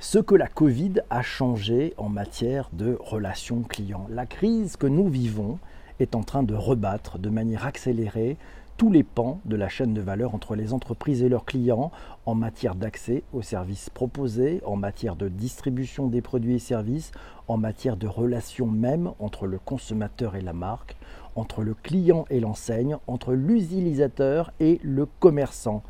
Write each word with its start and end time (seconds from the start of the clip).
ce 0.00 0.20
que 0.20 0.36
la 0.36 0.46
Covid 0.46 1.02
a 1.10 1.22
changé 1.22 1.92
en 1.96 2.08
matière 2.08 2.70
de 2.72 2.96
relations 3.00 3.62
clients. 3.62 4.06
La 4.10 4.26
crise 4.26 4.76
que 4.76 4.86
nous 4.86 5.08
vivons 5.08 5.58
est 5.98 6.14
en 6.14 6.22
train 6.22 6.44
de 6.44 6.54
rebattre 6.54 7.18
de 7.18 7.28
manière 7.28 7.66
accélérée 7.66 8.36
tous 8.76 8.92
les 8.92 9.02
pans 9.02 9.40
de 9.44 9.56
la 9.56 9.68
chaîne 9.68 9.94
de 9.94 10.00
valeur 10.00 10.36
entre 10.36 10.54
les 10.54 10.72
entreprises 10.72 11.24
et 11.24 11.28
leurs 11.28 11.44
clients 11.44 11.90
en 12.26 12.36
matière 12.36 12.76
d'accès 12.76 13.24
aux 13.32 13.42
services 13.42 13.90
proposés, 13.90 14.62
en 14.64 14.76
matière 14.76 15.16
de 15.16 15.28
distribution 15.28 16.06
des 16.06 16.22
produits 16.22 16.54
et 16.54 16.60
services, 16.60 17.10
en 17.48 17.56
matière 17.56 17.96
de 17.96 18.06
relations 18.06 18.68
même 18.68 19.10
entre 19.18 19.48
le 19.48 19.58
consommateur 19.58 20.36
et 20.36 20.42
la 20.42 20.52
marque, 20.52 20.94
entre 21.34 21.62
le 21.62 21.74
client 21.74 22.24
et 22.30 22.38
l'enseigne, 22.38 22.98
entre 23.08 23.32
l'utilisateur 23.32 24.52
et 24.60 24.78
le 24.84 25.06
commerçant. 25.06 25.82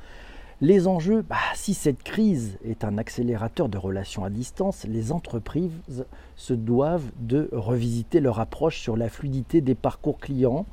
Les 0.60 0.88
enjeux, 0.88 1.22
bah, 1.22 1.36
si 1.54 1.72
cette 1.72 2.02
crise 2.02 2.58
est 2.64 2.82
un 2.82 2.98
accélérateur 2.98 3.68
de 3.68 3.78
relations 3.78 4.24
à 4.24 4.30
distance, 4.30 4.84
les 4.88 5.12
entreprises 5.12 6.04
se 6.34 6.52
doivent 6.52 7.12
de 7.20 7.48
revisiter 7.52 8.18
leur 8.18 8.40
approche 8.40 8.80
sur 8.80 8.96
la 8.96 9.08
fluidité 9.08 9.60
des 9.60 9.76
parcours 9.76 10.18
clients, 10.18 10.66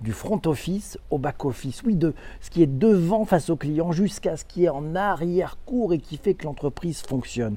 du 0.00 0.12
front 0.12 0.40
office 0.46 0.96
au 1.10 1.18
back 1.18 1.44
office, 1.44 1.82
oui, 1.82 1.96
de 1.96 2.14
ce 2.40 2.50
qui 2.50 2.62
est 2.62 2.68
devant 2.68 3.24
face 3.24 3.50
au 3.50 3.56
client 3.56 3.90
jusqu'à 3.90 4.36
ce 4.36 4.44
qui 4.44 4.64
est 4.64 4.68
en 4.68 4.94
arrière-cours 4.94 5.92
et 5.92 5.98
qui 5.98 6.18
fait 6.18 6.34
que 6.34 6.44
l'entreprise 6.44 7.02
fonctionne 7.02 7.56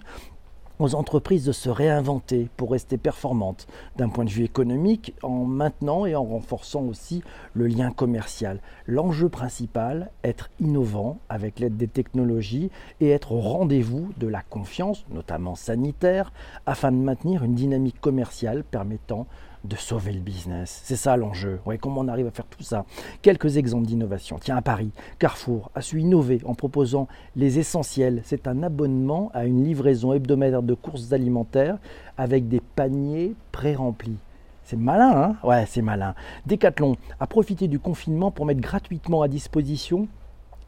aux 0.80 0.96
entreprises 0.96 1.46
de 1.46 1.52
se 1.52 1.70
réinventer 1.70 2.50
pour 2.58 2.72
rester 2.72 2.98
performantes 2.98 3.68
d'un 3.98 4.10
point 4.10 4.26
de 4.26 4.30
vue 4.30 4.44
économique 4.44 5.14
en 5.24 5.46
maintenant 5.46 6.06
et 6.06 6.16
en 6.16 6.24
renforçant 6.24 6.84
aussi 6.84 7.24
le 7.54 7.68
lien 7.68 7.92
commercial. 7.92 8.60
L'enjeu 8.88 9.30
principal, 9.30 10.12
être 10.24 10.50
innovant 10.60 11.20
avec 11.30 11.60
l'aide 11.60 11.78
des 11.78 11.88
technologies 11.88 12.70
et 13.00 13.10
être 13.10 13.32
au 13.32 13.40
rendez-vous 13.40 14.10
de 14.18 14.28
la 14.28 14.42
confiance, 14.42 15.06
notamment 15.10 15.56
sanitaire, 15.56 16.32
afin 16.66 16.92
de 16.92 16.98
maintenir 16.98 17.44
une 17.44 17.56
dynamique 17.56 18.00
commerciale 18.02 18.64
permettant 18.64 19.28
de 19.68 19.76
sauver 19.76 20.12
le 20.12 20.20
business. 20.20 20.82
C'est 20.84 20.96
ça 20.96 21.18
l'enjeu. 21.18 21.60
Ouais, 21.66 21.78
comment 21.78 22.02
on 22.02 22.08
arrive 22.08 22.28
à 22.28 22.32
faire 22.32 22.46
tout 22.46 22.64
ça? 22.64 22.86
Quelques 23.22 23.58
exemples 23.58 23.88
d'innovation. 23.88 24.38
Tiens, 24.40 24.58
à 24.58 24.62
Paris, 24.62 24.92
Carrefour 25.20 25.72
a 25.76 25.82
su 25.82 26.02
innover 26.02 26.42
en 26.46 26.54
proposant 26.54 27.08
les 27.36 27.60
essentiels. 27.60 28.22
C'est 28.24 28.48
un 28.48 28.64
abonnement 28.64 29.32
à 29.34 29.46
une 29.46 29.64
livraison 29.64 30.14
hebdomadaire 30.14 30.64
de 30.64 30.74
courses 30.74 31.14
alimentaires 31.14 31.78
avec 32.18 32.48
des 32.48 32.62
paniers 32.62 33.36
pré-remplis. 33.52 34.18
C'est 34.64 34.78
malin, 34.78 35.12
hein? 35.16 35.36
Ouais, 35.44 35.66
c'est 35.68 35.84
malin. 35.84 36.16
Decathlon 36.48 36.96
a 37.20 37.28
profité 37.28 37.68
du 37.68 37.80
confinement 37.80 38.32
pour 38.32 38.46
mettre 38.46 38.62
gratuitement 38.62 39.22
à 39.22 39.28
disposition 39.28 40.08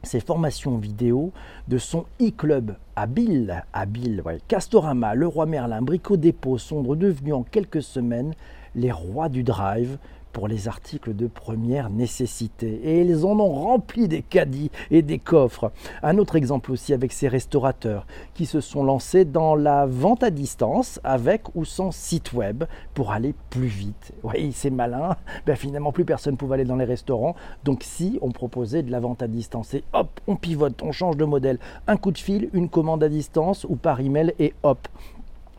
ses 0.04 0.20
formations 0.20 0.78
vidéo 0.78 1.32
de 1.68 1.78
son 1.78 2.06
e-club 2.22 2.76
à 2.96 3.08
Bill, 3.08 3.64
à 3.74 3.86
Bill, 3.86 4.22
ouais. 4.26 4.40
Castorama, 4.48 5.16
Leroy 5.16 5.46
Merlin, 5.48 5.82
Brico 5.82 6.18
Dépôt 6.18 6.58
sont 6.58 6.84
redevenus 6.84 7.34
en 7.34 7.44
quelques 7.44 7.82
semaines 7.82 8.34
les 8.78 8.92
rois 8.92 9.28
du 9.28 9.44
drive 9.44 9.98
pour 10.38 10.48
les 10.48 10.68
articles 10.68 11.16
de 11.16 11.26
première 11.26 11.90
nécessité. 11.90 12.80
Et 12.84 13.02
ils 13.02 13.26
en 13.26 13.40
ont 13.40 13.52
rempli 13.52 14.08
des 14.08 14.22
caddies 14.22 14.70
et 14.92 15.02
des 15.02 15.18
coffres. 15.18 15.72
Un 16.04 16.20
autre 16.20 16.36
exemple 16.36 16.72
aussi 16.72 16.94
avec 16.94 17.12
ces 17.12 17.28
restaurateurs 17.28 18.06
qui 18.36 18.46
se 18.46 18.62
sont 18.62 18.84
lancés 18.84 19.26
dans 19.26 19.56
la 19.56 19.88
vente 19.88 20.22
à 20.22 20.30
distance 20.30 21.00
avec 21.04 21.56
ou 21.56 21.66
sans 21.66 21.92
site 21.92 22.34
web 22.34 22.66
pour 22.94 23.14
aller 23.14 23.34
plus 23.50 23.66
vite. 23.66 24.14
Oui, 24.22 24.52
c'est 24.54 24.70
malin. 24.70 25.16
Ben, 25.48 25.56
finalement, 25.56 25.92
plus 25.92 26.06
personne 26.06 26.34
ne 26.34 26.38
pouvait 26.38 26.54
aller 26.54 26.66
dans 26.66 26.76
les 26.76 26.86
restaurants. 26.86 27.36
Donc 27.64 27.82
si 27.82 28.20
on 28.22 28.30
proposait 28.30 28.84
de 28.84 28.92
la 28.92 29.00
vente 29.00 29.24
à 29.24 29.28
distance 29.28 29.74
et 29.74 29.84
hop, 29.94 30.20
on 30.28 30.36
pivote, 30.36 30.84
on 30.84 30.92
change 30.92 31.18
de 31.18 31.26
modèle. 31.26 31.58
Un 31.88 31.98
coup 31.98 32.12
de 32.12 32.20
fil, 32.20 32.52
une 32.54 32.70
commande 32.70 33.04
à 33.04 33.10
distance 33.10 33.66
ou 33.68 33.76
par 33.76 34.02
email 34.02 34.36
et 34.38 34.54
hop, 34.62 34.88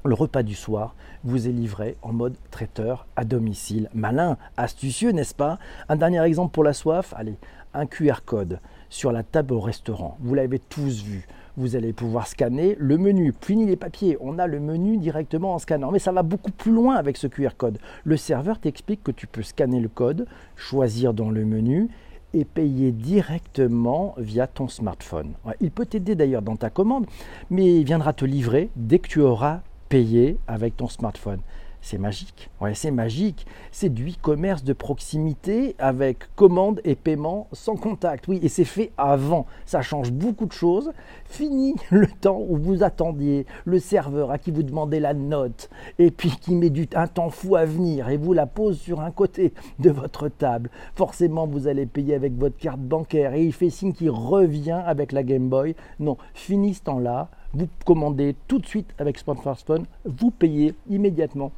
le 0.04 0.14
repas 0.14 0.42
du 0.42 0.54
soir 0.54 0.94
vous 1.24 1.48
est 1.48 1.52
livré 1.52 1.96
en 2.02 2.12
mode 2.12 2.36
traiteur 2.50 3.06
à 3.16 3.24
domicile. 3.24 3.88
Malin, 3.94 4.36
astucieux, 4.56 5.10
n'est-ce 5.10 5.34
pas? 5.34 5.58
Un 5.88 5.96
dernier 5.96 6.22
exemple 6.22 6.52
pour 6.52 6.64
la 6.64 6.72
soif, 6.72 7.14
allez, 7.16 7.36
un 7.74 7.86
QR 7.86 8.20
code 8.24 8.60
sur 8.88 9.12
la 9.12 9.22
table 9.22 9.54
au 9.54 9.60
restaurant. 9.60 10.16
Vous 10.20 10.34
l'avez 10.34 10.58
tous 10.58 11.02
vu. 11.02 11.26
Vous 11.56 11.74
allez 11.74 11.92
pouvoir 11.92 12.28
scanner 12.28 12.76
le 12.78 12.98
menu. 12.98 13.34
Fini 13.40 13.66
les 13.66 13.76
papiers, 13.76 14.16
on 14.20 14.38
a 14.38 14.46
le 14.46 14.60
menu 14.60 14.96
directement 14.96 15.54
en 15.54 15.58
scannant. 15.58 15.90
Mais 15.90 15.98
ça 15.98 16.12
va 16.12 16.22
beaucoup 16.22 16.52
plus 16.52 16.72
loin 16.72 16.94
avec 16.94 17.16
ce 17.16 17.26
QR 17.26 17.50
code. 17.56 17.78
Le 18.04 18.16
serveur 18.16 18.60
t'explique 18.60 19.02
que 19.02 19.10
tu 19.10 19.26
peux 19.26 19.42
scanner 19.42 19.80
le 19.80 19.88
code, 19.88 20.26
choisir 20.56 21.12
dans 21.12 21.30
le 21.30 21.44
menu 21.44 21.88
et 22.34 22.44
payer 22.44 22.92
directement 22.92 24.14
via 24.18 24.46
ton 24.46 24.68
smartphone. 24.68 25.32
Il 25.60 25.70
peut 25.70 25.86
t'aider 25.86 26.14
d'ailleurs 26.14 26.42
dans 26.42 26.56
ta 26.56 26.70
commande, 26.70 27.06
mais 27.50 27.80
il 27.80 27.84
viendra 27.84 28.12
te 28.12 28.24
livrer 28.24 28.70
dès 28.76 28.98
que 28.98 29.08
tu 29.08 29.20
auras 29.20 29.62
payer 29.88 30.38
avec 30.46 30.76
ton 30.76 30.88
smartphone. 30.88 31.40
C'est 31.80 31.98
magique. 31.98 32.50
Ouais, 32.60 32.74
c'est 32.74 32.90
magique. 32.90 33.46
C'est 33.70 33.88
du 33.88 34.10
e-commerce 34.10 34.64
de 34.64 34.72
proximité 34.72 35.76
avec 35.78 36.34
commande 36.34 36.80
et 36.84 36.96
paiement 36.96 37.46
sans 37.52 37.76
contact. 37.76 38.26
Oui, 38.28 38.40
et 38.42 38.48
c'est 38.48 38.64
fait 38.64 38.90
avant. 38.98 39.46
Ça 39.64 39.80
change 39.80 40.10
beaucoup 40.10 40.46
de 40.46 40.52
choses. 40.52 40.92
Fini 41.24 41.76
le 41.90 42.08
temps 42.08 42.44
où 42.46 42.56
vous 42.56 42.82
attendiez 42.82 43.46
le 43.64 43.78
serveur 43.78 44.30
à 44.30 44.38
qui 44.38 44.50
vous 44.50 44.64
demandez 44.64 45.00
la 45.00 45.14
note 45.14 45.70
et 45.98 46.10
puis 46.10 46.30
qui 46.30 46.56
met 46.56 46.70
du, 46.70 46.88
un 46.94 47.06
temps 47.06 47.30
fou 47.30 47.56
à 47.56 47.64
venir 47.64 48.08
et 48.08 48.16
vous 48.16 48.32
la 48.32 48.46
pose 48.46 48.78
sur 48.78 49.00
un 49.00 49.10
côté 49.10 49.54
de 49.78 49.90
votre 49.90 50.28
table. 50.28 50.70
Forcément, 50.94 51.46
vous 51.46 51.68
allez 51.68 51.86
payer 51.86 52.14
avec 52.14 52.36
votre 52.36 52.56
carte 52.56 52.80
bancaire 52.80 53.34
et 53.34 53.44
il 53.44 53.52
fait 53.52 53.70
signe 53.70 53.92
qu'il 53.92 54.10
revient 54.10 54.82
avec 54.84 55.12
la 55.12 55.22
Game 55.22 55.48
Boy. 55.48 55.76
Non, 56.00 56.18
fini 56.34 56.74
ce 56.74 56.82
temps-là 56.82 57.30
vous 57.52 57.68
commandez 57.84 58.36
tout 58.46 58.58
de 58.58 58.66
suite 58.66 58.94
avec 58.98 59.18
Smartphone, 59.18 59.86
vous 60.04 60.30
payez 60.30 60.74
immédiatement 60.88 61.52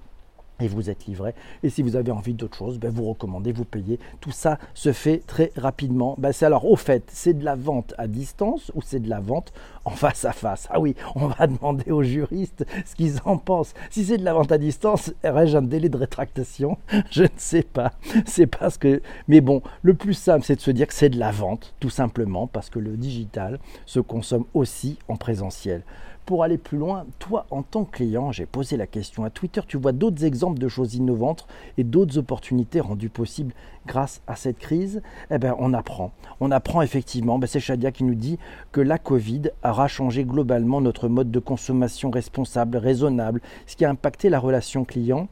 et 0.61 0.69
vous 0.69 0.91
êtes 0.91 1.07
livré. 1.07 1.35
Et 1.63 1.71
si 1.71 1.83
vous 1.83 1.97
avez 1.97 2.13
envie 2.13 2.35
d'autre 2.35 2.57
chose, 2.57 2.79
ben 2.79 2.91
vous 2.91 3.05
recommandez, 3.05 3.53
vous 3.53 3.65
payez. 3.65 3.99
Tout 4.21 4.33
ça 4.33 4.59
se 4.75 4.93
fait 4.93 5.23
très 5.27 5.53
rapidement. 5.57 6.15
Ben 6.19 6.33
c'est 6.33 6.47
alors 6.47 6.65
au 6.65 6.77
fait, 6.77 7.05
c'est 7.13 7.35
de 7.35 7.45
la 7.45 7.57
vente 7.57 7.95
à 7.99 8.07
distance 8.07 8.71
ou 8.75 8.83
c'est 8.83 9.01
de 9.01 9.09
la 9.09 9.21
vente 9.21 9.53
en 9.85 9.91
face 9.91 10.25
à 10.25 10.33
face? 10.33 10.69
Ah 10.71 10.81
oui, 10.81 10.95
on 11.15 11.27
va 11.27 11.47
demander 11.47 11.91
aux 11.91 12.03
juristes 12.03 12.65
ce 12.85 12.95
qu'ils 12.95 13.19
en 13.25 13.39
pensent. 13.39 13.75
Si 13.91 14.05
c'est 14.05 14.19
de 14.19 14.25
la 14.25 14.35
vente 14.35 14.53
à 14.53 14.59
distance, 14.59 15.13
aurais-je 15.25 15.57
un 15.57 15.63
délai 15.63 15.89
de 15.89 15.97
rétractation? 15.97 16.79
Je 17.11 17.25
ne 17.25 17.29
sais 17.37 17.63
pas. 17.63 17.93
C'est 18.27 18.47
parce 18.47 18.79
que. 18.79 19.03
Mais 19.29 19.41
bon, 19.41 19.63
le 19.83 19.95
plus 19.95 20.15
simple, 20.15 20.45
c'est 20.45 20.57
de 20.57 20.61
se 20.61 20.71
dire 20.71 20.87
que 20.87 20.95
c'est 20.95 21.09
de 21.09 21.19
la 21.19 21.31
vente, 21.31 21.75
tout 21.81 21.91
simplement, 21.91 22.47
parce 22.47 22.71
que 22.71 22.79
le 22.79 22.97
digital 22.97 23.59
se 23.87 24.01
consomme 24.01 24.45
aussi 24.55 24.99
en 25.09 25.17
présentiel 25.17 25.83
pour 26.27 26.45
aller 26.45 26.59
plus 26.59 26.79
loin, 26.79 27.07
toi 27.19 27.47
en 27.51 27.63
tant 27.63 27.85
que 27.85 27.97
client, 27.97 28.33
j'ai 28.33 28.47
posé 28.47 28.77
la 28.77 28.87
question 28.87 29.25
à 29.25 29.31
Twitter, 29.31 29.61
tu 29.67 29.77
vois 29.77 29.93
d'autres 29.93 30.25
exemples 30.25 30.59
de 30.59 30.69
choses 30.69 30.95
innovantes 30.95 31.47
et 31.79 31.85
d'autres 31.85 32.19
opportunités 32.19 32.81
rendues 32.81 33.09
possibles 33.09 33.53
grâce 33.87 34.23
à 34.27 34.37
cette 34.37 34.59
crise? 34.59 35.03
Eh 35.31 35.39
bien, 35.39 35.57
on 35.59 35.75
apprend. 35.75 36.13
On 36.39 36.51
apprend 36.51 36.83
effectivement, 36.83 37.39
ben, 37.39 37.47
c'est 37.47 37.61
Shadia 37.61 37.91
qui 37.91 38.05
nous 38.05 38.15
dit 38.15 38.39
que 38.73 38.81
la 38.81 38.99
Covid 38.99 39.51
aura 39.65 39.89
changé 39.89 40.25
globalement 40.25 40.81
notre 40.81 41.09
mode 41.09 41.31
de 41.31 41.39
consommation 41.41 42.11
responsable, 42.11 42.77
raisonnable, 42.77 43.41
ce 43.67 43.77
qui 43.77 43.85
a 43.85 43.91
impacté 43.91 44.29
la 44.29 44.39
relation 44.39 44.85
client 44.85 45.29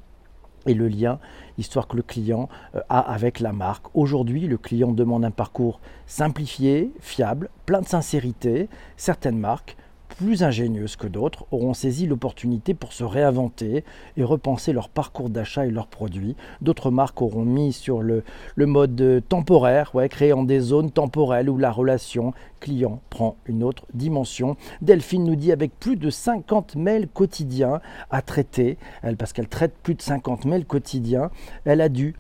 et 0.67 0.75
le 0.75 0.89
lien, 0.89 1.19
histoire 1.57 1.89
que 1.89 1.97
le 1.97 2.03
client 2.03 2.49
euh, 2.75 2.81
a 2.89 3.01
avec 3.01 3.41
la 3.41 3.53
marque. 3.53 3.87
Aujourd'hui, 3.95 4.47
le 4.47 4.59
client 4.59 4.93
demande 4.93 5.25
un 5.25 5.31
parcours 5.31 5.81
simplifié, 6.07 6.93
fiable, 7.01 7.49
plein 7.67 7.81
de 7.81 7.87
sincérité. 7.87 8.69
Certaines 8.97 9.39
marques 9.39 9.77
plus 10.19 10.43
ingénieuses 10.43 10.97
que 10.97 11.07
d'autres 11.07 11.47
auront 11.53 11.75
saisi 11.75 12.07
l'opportunité 12.07 12.75
pour 12.75 12.93
se 12.93 13.05
réinventer 13.05 13.85
et 14.17 14.25
repenser 14.25 14.73
leur 14.73 14.89
parcours 14.89 15.31
d'achat 15.31 15.65
et 15.65 15.71
leurs 15.71 15.87
produits. 15.87 16.35
D'autres 16.61 16.91
marques 16.91 17.23
auront 17.23 17.45
mis 17.45 17.73
sur 17.73 18.03
le, 18.03 18.25
mode 18.57 19.23
temporaire, 19.29 19.95
ouais, 19.95 20.09
créant 20.09 20.43
des 20.43 20.59
zones 20.59 20.91
temporelles 20.91 21.49
où 21.49 21.57
la 21.57 21.71
relation 21.71 22.35
client 22.59 23.01
prend 23.11 23.37
une 23.47 23.63
autre 23.63 23.85
dimension. 23.95 24.57
Delphine 24.83 25.23
nous 25.23 25.37
dit 25.37 25.53
avec 25.53 25.79
plus 25.79 25.97
de 25.97 26.11
50 26.11 26.75
mails 26.75 27.07
quotidiens 27.07 27.81
à 28.11 28.21
traiter, 28.21 28.77
elle, 29.03 29.17
parce 29.17 29.33
qu'elle 29.33 29.49
traite 29.49 29.75
plus 29.85 29.95
de 29.95 30.03
50 30.03 30.47
mails 30.47 30.67
quotidiens, 30.67 31.31
elle 31.65 31.81
a 31.81 31.89
dû 31.89 32.17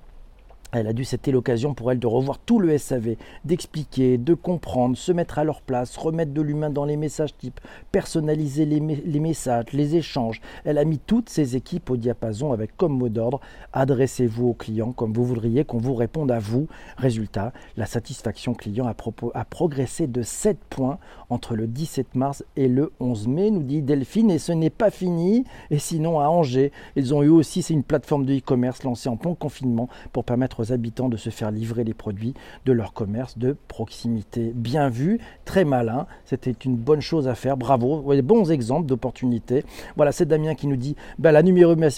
elle 0.73 0.87
a 0.87 0.93
dû, 0.93 1.05
c'était 1.05 1.31
l'occasion 1.31 1.75
pour 1.75 1.91
elle 1.91 1.99
de 1.99 2.06
revoir 2.06 2.38
tout 2.38 2.59
le 2.59 2.76
SAV, 2.76 3.17
d'expliquer, 3.44 4.19
de 4.19 4.35
comprendre, 4.35 4.97
se 4.97 5.12
mettre 5.12 5.38
à 5.38 5.44
leur 5.44 5.62
place, 5.62 5.97
remettre 5.97 6.32
de 6.32 6.43
l'humain 6.43 6.70
dans 6.70 6.85
les 6.85 6.97
messages 6.97 7.37
types, 7.37 7.61
personnaliser 7.91 8.67
les, 8.67 8.81
messages, 9.20 9.73
les 9.73 9.97
échanges. 9.97 10.41
Elle 10.65 10.79
a 10.79 10.85
mis 10.85 10.99
toutes 10.99 11.31
ses 11.31 11.56
équipes 11.56 11.91
au 11.91 11.97
diapason 11.97 12.53
avec 12.53 12.76
comme 12.76 12.99
mot 12.99 13.09
d'ordre 13.09 13.41
adressez-vous 13.73 14.49
aux 14.49 14.55
clients 14.55 14.93
comme 14.93 15.12
vous 15.12 15.25
voudriez 15.25 15.65
qu'on 15.65 15.79
vous 15.79 15.94
réponde 15.94 16.31
à 16.31 16.38
vous. 16.38 16.67
Résultat, 16.97 17.53
la 17.76 17.87
satisfaction 17.87 18.55
client 18.55 18.87
a, 18.87 19.44
progressé 19.44 20.06
de 20.06 20.23
7 20.23 20.59
points 20.69 20.99
entre 21.31 21.55
le 21.55 21.67
17 21.67 22.14
mars 22.14 22.44
et 22.56 22.69
le 22.69 22.93
11 23.00 23.29
mai, 23.29 23.50
nous 23.50 23.62
dit 23.62 23.82
Delphine, 23.82 24.31
et 24.31 24.38
ce 24.38 24.53
n'est 24.53 24.71
pas 24.71 24.91
fini. 24.91 25.44
Et 25.71 25.79
sinon, 25.79 26.21
à 26.21 26.29
Angers, 26.29 26.73
ils 26.97 27.14
ont 27.14 27.23
eu 27.23 27.29
aussi, 27.29 27.62
c'est 27.62 27.75
une 27.75 27.85
plateforme 27.85 28.25
de 28.25 28.35
e-commerce 28.35 28.82
lancée 28.82 29.09
en 29.09 29.17
plein 29.17 29.35
confinement 29.35 29.88
pour 30.12 30.25
permettre 30.25 30.57
aux 30.58 30.72
habitants 30.72 31.08
de 31.08 31.16
se 31.16 31.31
faire 31.31 31.50
livrer 31.50 31.84
les 31.84 31.94
produits 31.94 32.34
de 32.66 32.72
leur 32.72 32.93
commerce 32.93 33.38
de 33.38 33.56
proximité. 33.69 34.52
Bien 34.55 34.88
vu, 34.88 35.19
très 35.44 35.64
malin, 35.64 36.06
c'était 36.25 36.50
une 36.50 36.76
bonne 36.76 37.00
chose 37.00 37.28
à 37.28 37.34
faire, 37.34 37.56
bravo, 37.56 38.05
bons 38.22 38.50
exemples 38.50 38.87
d'opportunités. 38.87 39.64
Voilà, 39.96 40.12
c'est 40.12 40.26
Damien 40.26 40.55
qui 40.55 40.66
nous 40.66 40.76
dit, 40.76 40.96
ben, 41.19 41.32
la 41.32 41.43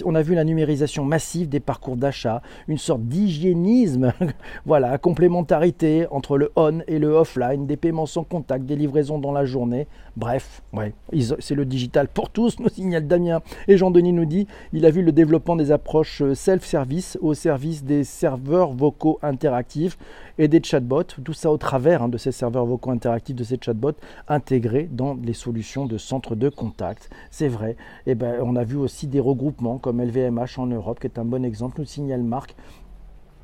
on 0.05 0.15
a 0.15 0.21
vu 0.21 0.33
la 0.33 0.43
numérisation 0.43 1.03
massive 1.03 1.49
des 1.49 1.59
parcours 1.59 1.97
d'achat, 1.97 2.41
une 2.67 2.77
sorte 2.77 3.01
d'hygiénisme, 3.01 4.13
voilà, 4.65 4.97
complémentarité 4.97 6.07
entre 6.09 6.37
le 6.37 6.51
on 6.55 6.79
et 6.87 6.99
le 6.99 7.09
offline, 7.09 7.67
des 7.67 7.75
paiements 7.75 8.05
sans 8.05 8.23
contact, 8.23 8.65
des 8.65 8.75
livraisons 8.75 9.19
dans 9.19 9.31
la 9.33 9.45
journée, 9.45 9.87
bref, 10.15 10.61
ouais, 10.73 10.93
c'est 11.39 11.55
le 11.55 11.65
digital 11.65 12.07
pour 12.07 12.29
tous, 12.29 12.59
nous 12.59 12.69
signale 12.69 13.07
Damien. 13.07 13.41
Et 13.67 13.77
Jean-Denis 13.77 14.13
nous 14.13 14.25
dit, 14.25 14.47
il 14.73 14.85
a 14.85 14.91
vu 14.91 15.01
le 15.01 15.11
développement 15.11 15.55
des 15.55 15.71
approches 15.71 16.23
self-service 16.33 17.17
au 17.21 17.33
service 17.33 17.83
des 17.83 18.03
serveurs 18.03 18.50
vocaux 18.51 19.19
interactifs 19.21 19.97
et 20.37 20.47
des 20.47 20.61
chatbots, 20.63 21.03
tout 21.03 21.33
ça 21.33 21.51
au 21.51 21.57
travers 21.57 22.03
hein, 22.03 22.09
de 22.09 22.17
ces 22.17 22.31
serveurs 22.31 22.65
vocaux 22.65 22.91
interactifs, 22.91 23.35
de 23.35 23.43
ces 23.43 23.57
chatbots 23.61 23.97
intégrés 24.27 24.87
dans 24.91 25.15
les 25.15 25.33
solutions 25.33 25.85
de 25.85 25.97
centres 25.97 26.35
de 26.35 26.49
contact. 26.49 27.09
C'est 27.29 27.47
vrai. 27.47 27.71
Et 28.05 28.11
eh 28.11 28.15
ben, 28.15 28.39
on 28.41 28.55
a 28.55 28.63
vu 28.63 28.75
aussi 28.75 29.07
des 29.07 29.19
regroupements 29.19 29.77
comme 29.77 30.01
LVMH 30.01 30.57
en 30.57 30.67
Europe, 30.67 30.99
qui 30.99 31.07
est 31.07 31.19
un 31.19 31.25
bon 31.25 31.43
exemple, 31.45 31.79
nous 31.79 31.85
signale 31.85 32.23
Marc. 32.23 32.55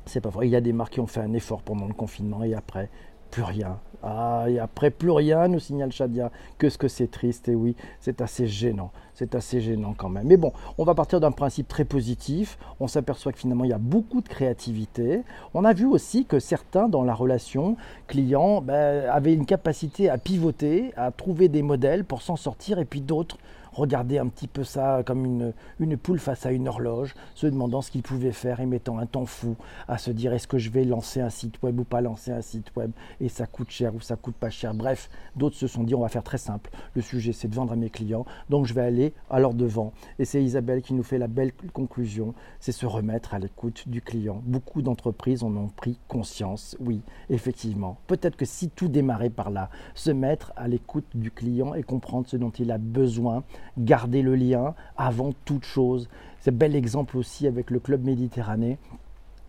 C'est 0.06 0.20
pas 0.20 0.30
vrai, 0.30 0.48
il 0.48 0.50
y 0.50 0.56
a 0.56 0.60
des 0.62 0.72
marques 0.72 0.94
qui 0.94 1.00
ont 1.00 1.06
fait 1.06 1.20
un 1.20 1.34
effort 1.34 1.60
pendant 1.60 1.86
le 1.86 1.92
confinement 1.92 2.42
et 2.42 2.54
après, 2.54 2.88
plus 3.30 3.42
rien. 3.42 3.78
Ah, 4.02 4.44
et 4.48 4.60
après, 4.60 4.90
plus 4.90 5.10
rien, 5.10 5.48
nous 5.48 5.58
signale 5.58 5.90
Shadia. 5.90 6.30
Que 6.58 6.68
ce 6.68 6.78
que 6.78 6.86
c'est 6.86 7.10
triste, 7.10 7.48
et 7.48 7.54
oui, 7.54 7.74
c'est 8.00 8.20
assez 8.20 8.46
gênant. 8.46 8.92
C'est 9.14 9.34
assez 9.34 9.60
gênant 9.60 9.94
quand 9.96 10.08
même. 10.08 10.26
Mais 10.26 10.36
bon, 10.36 10.52
on 10.78 10.84
va 10.84 10.94
partir 10.94 11.18
d'un 11.18 11.32
principe 11.32 11.66
très 11.66 11.84
positif. 11.84 12.58
On 12.78 12.86
s'aperçoit 12.86 13.32
que 13.32 13.38
finalement, 13.38 13.64
il 13.64 13.70
y 13.70 13.74
a 13.74 13.78
beaucoup 13.78 14.20
de 14.20 14.28
créativité. 14.28 15.22
On 15.54 15.64
a 15.64 15.72
vu 15.72 15.84
aussi 15.84 16.24
que 16.24 16.38
certains, 16.38 16.88
dans 16.88 17.02
la 17.02 17.14
relation 17.14 17.76
client, 18.06 18.60
ben, 18.60 19.08
avaient 19.10 19.34
une 19.34 19.46
capacité 19.46 20.08
à 20.08 20.18
pivoter, 20.18 20.92
à 20.96 21.10
trouver 21.10 21.48
des 21.48 21.62
modèles 21.62 22.04
pour 22.04 22.22
s'en 22.22 22.36
sortir, 22.36 22.78
et 22.78 22.84
puis 22.84 23.00
d'autres 23.00 23.38
regarder 23.72 24.18
un 24.18 24.28
petit 24.28 24.48
peu 24.48 24.64
ça 24.64 25.02
comme 25.04 25.24
une, 25.24 25.52
une 25.80 25.96
poule 25.96 26.18
face 26.18 26.46
à 26.46 26.52
une 26.52 26.68
horloge, 26.68 27.14
se 27.34 27.46
demandant 27.46 27.82
ce 27.82 27.90
qu'il 27.90 28.02
pouvait 28.02 28.32
faire 28.32 28.60
et 28.60 28.66
mettant 28.66 28.98
un 28.98 29.06
temps 29.06 29.26
fou 29.26 29.56
à 29.86 29.98
se 29.98 30.10
dire 30.10 30.32
est-ce 30.32 30.46
que 30.46 30.58
je 30.58 30.70
vais 30.70 30.84
lancer 30.84 31.20
un 31.20 31.30
site 31.30 31.62
web 31.62 31.78
ou 31.80 31.84
pas 31.84 32.00
lancer 32.00 32.32
un 32.32 32.42
site 32.42 32.74
web 32.76 32.90
et 33.20 33.28
ça 33.28 33.46
coûte 33.46 33.70
cher 33.70 33.94
ou 33.94 34.00
ça 34.00 34.16
coûte 34.16 34.36
pas 34.36 34.50
cher. 34.50 34.74
Bref, 34.74 35.10
d'autres 35.36 35.56
se 35.56 35.66
sont 35.66 35.84
dit 35.84 35.94
on 35.94 36.00
va 36.00 36.08
faire 36.08 36.22
très 36.22 36.38
simple. 36.38 36.70
Le 36.94 37.02
sujet 37.02 37.32
c'est 37.32 37.48
de 37.48 37.54
vendre 37.54 37.72
à 37.72 37.76
mes 37.76 37.90
clients, 37.90 38.26
donc 38.48 38.66
je 38.66 38.74
vais 38.74 38.82
aller 38.82 39.12
à 39.30 39.40
leur 39.40 39.54
devant. 39.54 39.92
Et 40.18 40.24
c'est 40.24 40.42
Isabelle 40.42 40.82
qui 40.82 40.94
nous 40.94 41.02
fait 41.02 41.18
la 41.18 41.28
belle 41.28 41.52
conclusion, 41.72 42.34
c'est 42.60 42.72
se 42.72 42.86
remettre 42.86 43.34
à 43.34 43.38
l'écoute 43.38 43.88
du 43.88 44.02
client. 44.02 44.42
Beaucoup 44.44 44.82
d'entreprises 44.82 45.42
en 45.42 45.54
ont 45.56 45.68
pris 45.68 45.98
conscience, 46.08 46.76
oui, 46.80 47.00
effectivement. 47.30 47.98
Peut-être 48.06 48.36
que 48.36 48.44
si 48.44 48.70
tout 48.70 48.88
démarrait 48.88 49.30
par 49.30 49.50
là, 49.50 49.70
se 49.94 50.10
mettre 50.10 50.52
à 50.56 50.68
l'écoute 50.68 51.06
du 51.14 51.30
client 51.30 51.74
et 51.74 51.82
comprendre 51.82 52.26
ce 52.28 52.36
dont 52.36 52.50
il 52.50 52.70
a 52.70 52.78
besoin, 52.78 53.42
garder 53.76 54.22
le 54.22 54.34
lien 54.34 54.74
avant 54.96 55.32
toute 55.44 55.64
chose. 55.64 56.08
C'est 56.40 56.50
un 56.50 56.56
bel 56.56 56.74
exemple 56.74 57.16
aussi 57.16 57.46
avec 57.46 57.70
le 57.70 57.80
Club 57.80 58.04
Méditerranée 58.04 58.78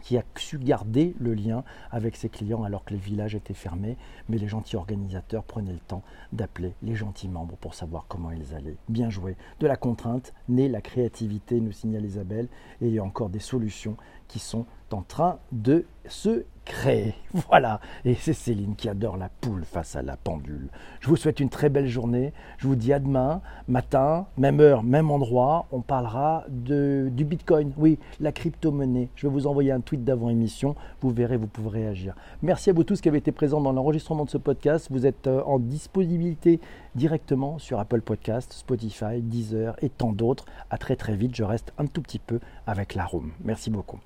qui 0.01 0.17
a 0.17 0.23
su 0.37 0.57
garder 0.57 1.15
le 1.19 1.33
lien 1.33 1.63
avec 1.91 2.15
ses 2.15 2.29
clients 2.29 2.63
alors 2.63 2.83
que 2.83 2.93
les 2.93 2.99
villages 2.99 3.35
étaient 3.35 3.53
fermés, 3.53 3.97
mais 4.27 4.37
les 4.37 4.47
gentils 4.47 4.75
organisateurs 4.75 5.43
prenaient 5.43 5.73
le 5.73 5.79
temps 5.79 6.03
d'appeler 6.31 6.73
les 6.83 6.95
gentils 6.95 7.27
membres 7.27 7.57
pour 7.57 7.73
savoir 7.73 8.05
comment 8.07 8.31
ils 8.31 8.55
allaient. 8.55 8.77
Bien 8.87 9.09
joué. 9.09 9.35
De 9.59 9.67
la 9.67 9.75
contrainte 9.75 10.33
naît 10.47 10.69
la 10.69 10.81
créativité, 10.81 11.59
nous 11.59 11.71
signale 11.71 12.05
Isabelle, 12.05 12.47
et 12.81 12.87
il 12.87 12.93
y 12.93 12.99
a 12.99 13.03
encore 13.03 13.29
des 13.29 13.39
solutions 13.39 13.97
qui 14.29 14.39
sont 14.39 14.65
en 14.93 15.01
train 15.01 15.39
de 15.51 15.85
se 16.07 16.45
créer. 16.65 17.15
Voilà, 17.47 17.79
et 18.05 18.15
c'est 18.15 18.33
Céline 18.33 18.75
qui 18.75 18.89
adore 18.89 19.15
la 19.15 19.29
poule 19.29 19.63
face 19.63 19.95
à 19.95 20.01
la 20.01 20.17
pendule. 20.17 20.69
Je 20.99 21.07
vous 21.07 21.15
souhaite 21.15 21.39
une 21.39 21.49
très 21.49 21.69
belle 21.69 21.87
journée. 21.87 22.33
Je 22.57 22.67
vous 22.67 22.75
dis 22.75 22.91
à 22.91 22.97
demain, 22.97 23.41
matin, 23.67 24.25
même 24.37 24.59
heure, 24.59 24.81
même 24.81 25.11
endroit. 25.11 25.67
On 25.71 25.81
parlera 25.81 26.43
de, 26.49 27.09
du 27.11 27.23
Bitcoin, 27.23 27.71
oui, 27.77 27.99
la 28.19 28.31
crypto-monnaie. 28.31 29.09
Je 29.15 29.27
vais 29.27 29.33
vous 29.33 29.45
envoyer 29.45 29.71
un 29.71 29.79
tweet 29.79 30.03
d'avant-émission. 30.03 30.75
Vous 31.01 31.11
verrez, 31.11 31.37
vous 31.37 31.47
pourrez 31.47 31.81
réagir. 31.81 32.15
Merci 32.41 32.71
à 32.71 32.73
vous 32.73 32.83
tous 32.83 32.99
qui 32.99 33.09
avez 33.09 33.19
été 33.19 33.31
présents 33.31 33.61
dans 33.61 33.73
l'enregistrement 33.73 34.25
de 34.25 34.31
ce 34.31 34.39
podcast. 34.39 34.87
Vous 34.89 35.05
êtes 35.05 35.27
euh, 35.27 35.43
en 35.45 35.59
disponibilité 35.59 36.59
directement 36.95 37.59
sur 37.59 37.79
Apple 37.79 38.01
Podcast, 38.01 38.53
Spotify, 38.53 39.21
Deezer 39.21 39.75
et 39.83 39.89
tant 39.89 40.11
d'autres. 40.11 40.45
À 40.71 40.77
très 40.79 40.95
très 40.95 41.15
vite. 41.15 41.35
Je 41.35 41.43
reste 41.43 41.73
un 41.77 41.85
tout 41.85 42.01
petit 42.01 42.19
peu 42.19 42.39
avec 42.65 42.95
la 42.95 43.05
room. 43.05 43.31
Merci 43.43 43.69
beaucoup. 43.69 43.97